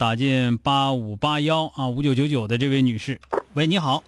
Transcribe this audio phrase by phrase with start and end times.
[0.00, 3.20] 打进八五八幺啊五九九九的这位女士，
[3.52, 4.02] 喂，你好。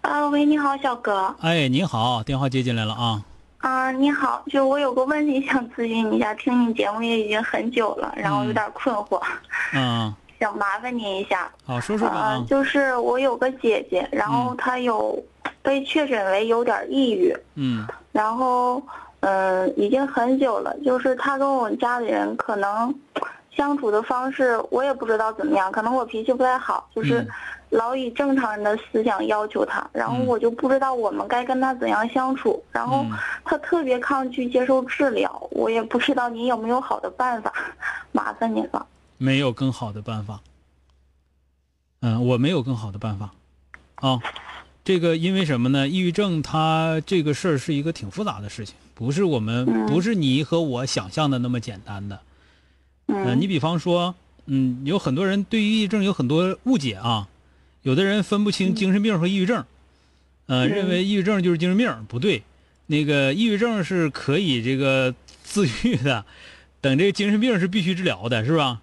[0.00, 1.32] 啊，喂，你好，小哥。
[1.38, 3.22] 哎，你好，电话接进来了啊。
[3.58, 9.22] 啊，你好，就我有个问题想咨询你一下，听你节目也已经很久了，然后有点困惑。
[9.74, 10.12] 嗯。
[10.40, 11.48] 想麻烦您一下。
[11.64, 12.16] 好，说说吧。
[12.16, 15.16] 啊，就是我有个姐姐，然后她有
[15.62, 17.32] 被确诊为有点抑郁。
[17.54, 17.86] 嗯。
[18.10, 18.82] 然后，
[19.20, 22.92] 嗯，已经很久了，就是她跟我家里人可能。
[23.54, 27.26] 相处的方式我也不知道怎么样，可能我脾气不太好，就是
[27.70, 33.04] 老以正常人的思想要求他，然后我就不知道我们该跟他怎样相处，然后
[33.44, 37.52] 他特别抗拒接受治疗，我也不知道您有没有好的办法，
[38.12, 38.86] 麻烦您了。
[39.18, 40.40] 没有更好的办法。
[42.00, 43.30] 嗯，我没有更好的办法。
[43.96, 44.18] 啊，
[44.82, 45.86] 这个因为什么呢？
[45.86, 52.18] 抑郁症它这个事儿是一个挺复杂的事情，不是我们不是你和我想象的那么简单的。
[53.12, 54.14] 嗯，你比方说，
[54.46, 57.28] 嗯，有很多人对于抑郁症有很多误解啊，
[57.82, 59.64] 有的人分不清精神病和抑郁症，
[60.46, 62.42] 呃，认为抑郁症就是精神病，不对，
[62.86, 66.24] 那个抑郁症是可以这个 自愈的，
[66.80, 68.80] 等这个精神病是必须治疗的，是吧？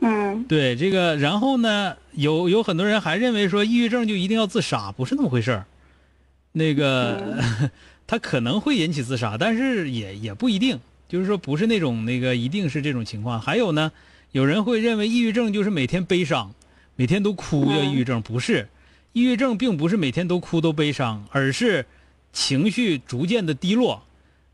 [0.00, 5.66] 嗯，对，这个，然后呢，有有很多人还认为说抑郁症就一定要自杀，不是那么回事儿，
[6.52, 7.38] 那个
[8.06, 10.80] 他可能会引起自杀，但是也也不一定。
[11.08, 13.40] 就是说，不是那种那个，一定是这种情况。
[13.40, 13.92] 还有呢，
[14.32, 16.52] 有人会认为抑郁症就是每天悲伤，
[16.96, 18.68] 每天都哭叫抑郁症，不是。
[19.12, 21.86] 抑郁症并不是每天都哭都悲伤，而是
[22.32, 24.02] 情绪逐渐的低落，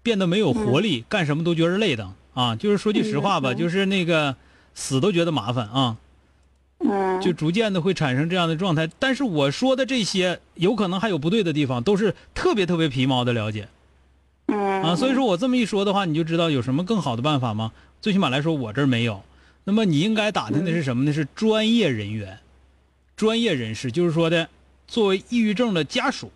[0.02, 2.56] 变得没有活力，干什么都觉得累的啊。
[2.56, 4.36] 就是说句实话吧，就是那个
[4.74, 5.96] 死都觉得麻烦啊。
[6.80, 7.20] 嗯。
[7.22, 8.88] 就逐渐的会产生这样的状态。
[8.98, 13.68] 但是我说的这些，有可能还有不对的地方，都是特别特别皮毛的了解。
[14.82, 17.72] 啊，所以说我这么一说的话，你就知道有什么更好的办法吗？
[18.00, 19.22] 最起码来说，我这儿没有。
[19.64, 21.12] 那么你应该打听的是什么呢？
[21.12, 22.38] 是专业人员、
[23.14, 24.48] 专业人士，就是说的，
[24.88, 26.32] 作为抑郁症的家属，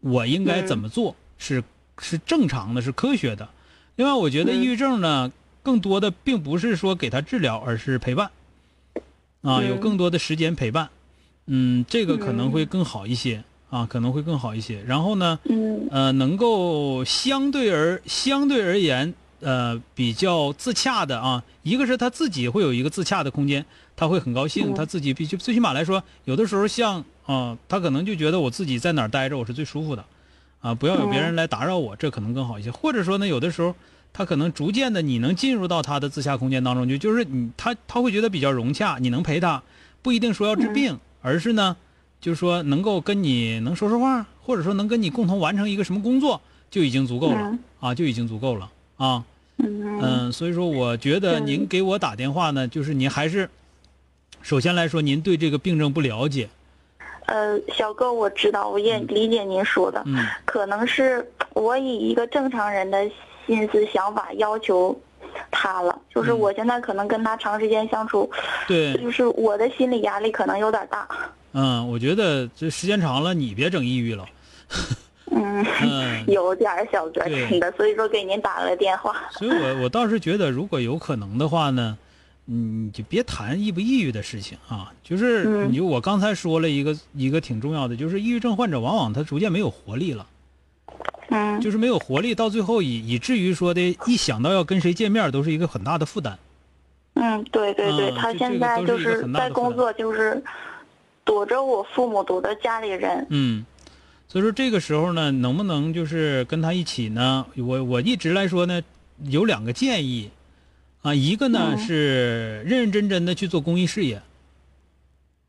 [0.00, 1.64] 我应该怎么做是
[1.98, 3.48] 是正常的，是科学的。
[3.96, 5.32] 另外，我觉得抑郁症呢，
[5.62, 8.30] 更多的并不是说给他治疗，而是陪伴。
[9.40, 10.90] 啊，有更多的时间陪伴，
[11.46, 13.42] 嗯，这个可能会更好一些。
[13.72, 14.82] 啊，可能会更好一些。
[14.86, 15.38] 然后呢，
[15.90, 21.42] 呃，能够相对而相对而言，呃，比较自洽的啊。
[21.62, 23.64] 一个是他自己会有一个自洽的空间，
[23.96, 30.04] 他会很高兴，他自己必须最起码来说，有的时候像啊，他可能就觉得我自己在哪儿待着我是最舒服的，
[30.60, 32.70] 啊，不要有别人来打扰我，这可能更好一些。
[32.70, 33.74] 或者说呢，有的时候
[34.12, 39.62] 他可能逐渐的你能进入到他的自洽空间当中，就就是你他他会觉得比较融洽，你能陪他，
[40.02, 41.74] 不一定说要治病，而是呢。
[42.22, 46.40] 就是说，能够跟你能说说话，或者说能跟你共同完成一个什么工作，
[46.70, 49.24] 就已经足够了啊，就已经足够了啊。
[49.58, 53.50] 嗯，所以说，我觉得您给我打电话呢，就是您还是
[54.40, 56.48] 首先来说，您对这个病症不了解。
[57.26, 60.04] 呃，小哥，我知道，我也理解您说的，
[60.44, 63.10] 可能是我以一个正常人的
[63.48, 64.96] 心思想法要求
[65.50, 68.30] 他了，就是我现在可能跟他长时间相处，
[68.68, 71.08] 对，就是我的心理压力可能有点大。
[71.52, 74.24] 嗯，我觉得这时间长了，你别整抑郁了。
[75.30, 79.14] 嗯， 有点小哥真的，所以说给您打了电话。
[79.32, 81.96] 所以我我倒是觉得，如果有可能的话呢，
[82.46, 84.92] 你就别谈抑不抑郁的事情啊。
[85.02, 90.26] 就是你就我刚才说了一个一个挺重要的，就是抑郁症患者往往他逐渐没有活力了。
[91.28, 91.60] 嗯。
[91.60, 96.38] 就是没有活力，到最后以以至于说的，一想到要跟谁见面，都是一个很大的负担。
[97.14, 100.42] 嗯，对对对，他现在就是在工作，就是。
[101.24, 103.26] 躲着我父母，躲着家里人。
[103.30, 103.64] 嗯，
[104.28, 107.46] 所以说这个时候呢，能不能就是跟他一起呢？
[107.56, 108.82] 我我一直来说呢，
[109.24, 110.30] 有两个建议，
[111.02, 114.20] 啊，一个呢是认认真真的去做公益事业，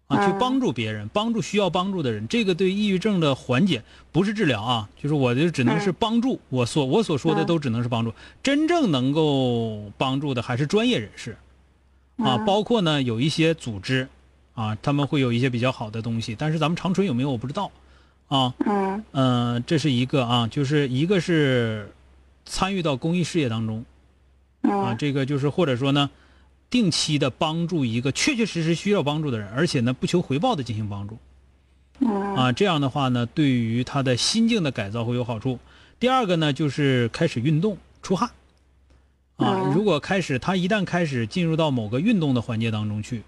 [0.07, 6.39] 啊，去帮助别人，帮助需要帮助的人，这个对抑郁症的缓解不是治疗啊，就是我就只能是帮助。
[6.49, 11.35] 我所我所说的都只能是帮助，真正能够帮助的还是专业人士，
[12.17, 14.07] 啊，包括呢有一些组织，
[14.53, 17.71] 啊，他们会有一些比较好的东西，但是咱们长春有没有我不知道，
[18.27, 21.91] 啊，嗯嗯，这是一个啊，就是一个是
[22.45, 23.85] 参与到公益事业当中，
[24.61, 26.09] 啊，嗯这个就是或者说呢。
[26.69, 31.19] 定期的帮助一个确确实实需要帮助的人，而且呢不求回报的进行帮助，
[31.99, 35.59] 嗯啊，这样的话呢，对于他的心境的改造会有好处。
[35.99, 38.31] 第二个呢，就是开始运动出汗，
[39.35, 43.21] 啊，嗯如果开始他一旦开始进入到某个运动的环节当中去，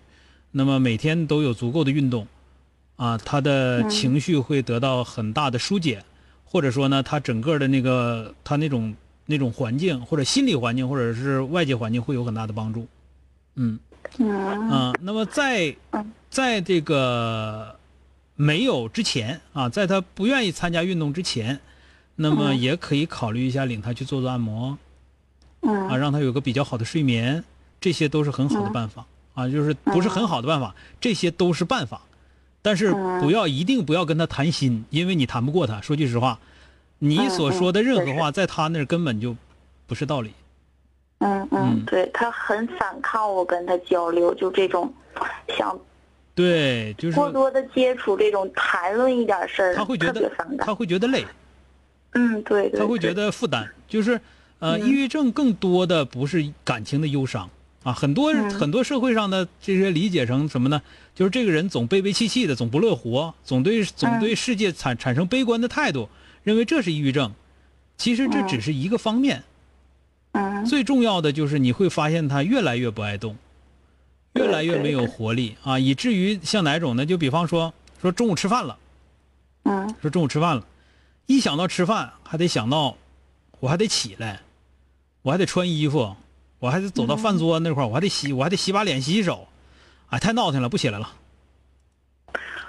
[0.58, 2.26] 那么每天都有足够的运动，
[2.96, 3.90] 啊，他的嗯。
[3.90, 6.02] 情绪会得到很大的疏解，
[6.46, 12.88] 或者说呢，他整个的那个他那种那种环境或者心理环境或者是外界环境会有很大的帮助，
[13.56, 13.78] 嗯。
[14.18, 14.70] 嗯。
[14.70, 16.10] 啊，那么在嗯。
[16.30, 17.78] 在这个
[18.38, 21.60] 没有之前啊，在他不愿意参加运动之前，
[22.16, 24.78] 那么嗯也可以考虑一下领他去做做按摩
[25.60, 27.44] 啊，嗯让他有个比较好的睡眠，
[27.82, 29.06] 这些都是很好的办法
[29.36, 32.02] 啊，就是不是很好的办法，这些都是办法，
[32.64, 33.22] 但是嗯。
[33.22, 35.80] 不要一定不要跟他谈心，因为你谈不过他。
[35.82, 36.40] 说句实话，
[37.00, 39.36] 你所说的任何话，在他那儿根本就
[39.86, 40.32] 不是道理。
[41.20, 44.94] 嗯嗯，对他很反抗我跟他交流，就这种
[45.58, 45.78] 想
[46.36, 50.30] 对，就是过多的接触这种谈论一点事儿，他会觉得
[50.60, 50.76] 他。
[50.76, 51.26] 会觉得累。
[52.12, 54.20] 嗯，对对，他会觉得负担，就是
[54.60, 54.86] 呃，嗯。
[54.86, 57.50] 抑郁症更多的不是感情的忧伤
[57.86, 60.82] 啊，很多、嗯很多社会上的这些理解成什么呢？
[61.14, 66.10] 就是这个人总悲悲戚戚的，总不乐活，总对嗯总对世界产产生悲观的态度，
[66.44, 67.32] 认为这是抑郁症。
[67.96, 69.44] 其实这只是一个方面，
[70.32, 73.38] 嗯最重要的就是你会发现他越来越不爱动，
[74.34, 77.06] 越来越没有活力啊，以至于像哪种呢？
[77.06, 77.72] 就比方说
[78.02, 78.78] 说中午吃饭了。
[79.66, 80.66] 嗯说中午吃饭了，
[81.28, 82.98] 一想到吃饭，还得想到
[83.60, 84.42] 我还得起来，
[85.22, 86.16] 我还得穿衣服，
[86.66, 89.48] 我还得走到饭桌那块儿，我还得洗，我还得洗把脸、洗洗手，
[90.10, 91.14] 哎，太闹腾了，不起来了。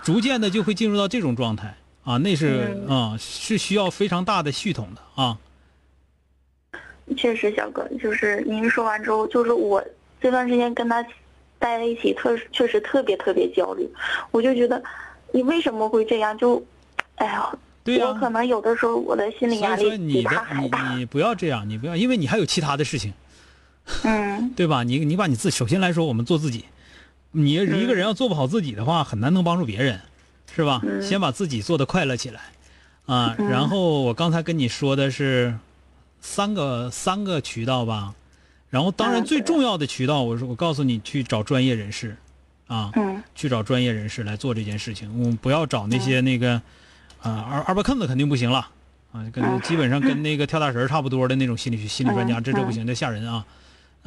[0.03, 5.39] 逐渐的就会进入到这种状态啊，那是啊、是需要非常大的系统的啊。
[7.17, 9.83] 确实，小哥，就是您说完之后，就是我
[10.21, 11.03] 这段时间跟他
[11.59, 13.91] 待在一起，特确实特别特别焦虑。
[14.31, 14.83] 我就觉得，
[15.33, 16.37] 你为什么会这样？
[16.37, 16.63] 就，
[17.15, 17.51] 哎呀，
[17.83, 20.91] 对呀、我可能有的时候我的心理压力比你的他还大。
[20.93, 23.15] 你你不要这样，你不要，因为你还有其他的事情，
[24.05, 24.53] 嗯。
[24.57, 24.83] 对吧？
[24.83, 26.65] 你你把你自首先来说，我们做自己，
[27.33, 30.01] 你一个人要做不好自己的话，很难能帮助别人，
[30.55, 30.81] 是吧？
[30.85, 31.03] 嗯。
[31.03, 32.41] 先把自己做的快乐起来，
[33.07, 33.49] 啊，嗯。
[33.49, 35.57] 然后我刚才跟你说的是
[36.21, 38.15] 三个三个渠道吧，
[38.71, 42.17] 然后当然嗯最重要的渠道，我说我告诉你去找专业人士，
[42.67, 43.23] 啊，嗯。
[43.35, 46.61] 去找专业人士来做这件事情，我们不要找那些那个，
[47.23, 48.69] 啊二二八坑子肯定不行了，
[49.13, 49.61] 啊，跟嗯。
[49.61, 53.45] 基本上跟 那个跳大神儿差不多的那种心理学心理专家，嗯这这不行，这吓人啊，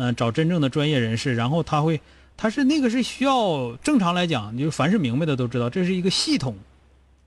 [0.01, 1.99] 嗯、找真正的专业人士，然后他会，
[2.37, 6.55] 他是那个是需要正常来讲，就凡是明白的都知道，这是一个系统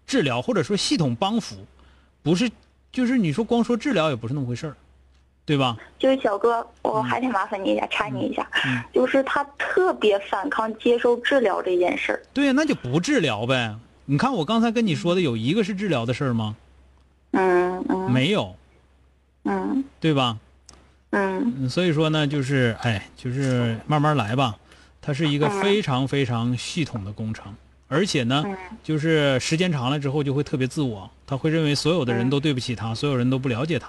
[0.06, 1.66] 治疗或者说系统帮扶，
[2.22, 2.50] 不是
[2.90, 4.76] 就是你说光说治疗也不是那么回事儿，
[5.44, 5.76] 对吧？
[5.98, 12.22] 就是小哥，我还得麻烦你一下，插你一下，嗯就是他特别反抗接受治疗这件事儿。
[12.32, 13.76] 对呀，那就不治疗呗。
[14.06, 16.56] 你看我刚才跟你说的有一个是治疗的事儿吗？
[17.32, 18.56] 嗯嗯没有，
[19.44, 20.38] 嗯对吧？
[21.12, 21.54] 嗯。
[21.60, 24.54] 嗯，所以说呢，就是哎，就是慢慢来吧。
[25.00, 27.52] 它是一个非常非常系统的工程，
[27.88, 28.56] 而且呢，嗯。
[28.84, 33.88] 就是时间长了之后就会特别自我，他会认为所有的人都对不起他，所有人都不了解他，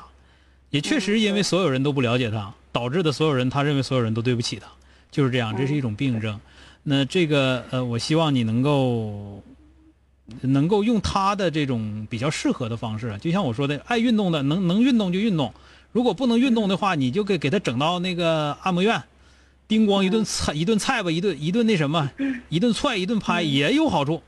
[0.71, 4.65] 也确实因为所有人都不了解他，导致的所有人他认为所有人都对不起他，
[5.11, 6.39] 就是这样，这是一种病症。
[6.81, 9.43] 那这个呃，我希望你能够
[10.41, 15.53] 能够用他的这种比较适合的方式，就像我说的，爱运动的能能运动就运动，
[15.93, 19.01] 如果不能运动的话，你就给给他整到那个按摩院，
[19.67, 22.09] 叮咣一顿菜一顿菜吧，一顿一顿那什么，
[22.49, 24.21] 一顿踹一顿拍也有好处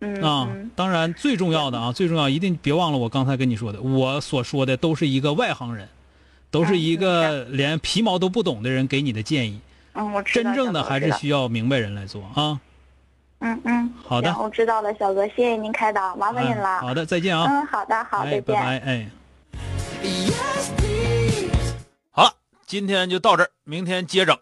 [0.00, 0.48] 嗯啊。
[0.76, 5.88] 当然最重要的啊，最重要一定别忘了我刚才跟你说的，我所说的都是一个外行人，
[6.50, 9.58] 都是一个连皮毛都不懂的人给你的建议，
[9.94, 12.60] 嗯，我知道真正的还是需要明白人来做啊。
[13.40, 16.78] 嗯嗯，好的我知道了，小哥，谢谢您开导，麻烦您了。
[16.80, 17.46] 嗯好的，再见啊。
[17.48, 18.42] 嗯，好的，好，哎，再见。
[18.42, 19.10] 拜拜，哎。
[22.10, 22.34] 好了，
[22.66, 24.38] 今天就到这儿，明天接着。